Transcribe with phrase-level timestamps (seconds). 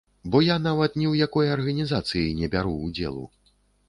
[0.35, 3.27] Бо я нават ні ў якой арганізацыі не бяру ўдзелу.